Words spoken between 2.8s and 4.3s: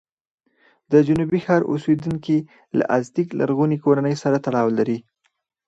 ازتېک لرغونې کورنۍ